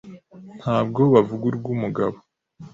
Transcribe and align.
ntabwo 0.59 1.01
bavuga 1.13 1.43
urw’umugabo 1.47 2.17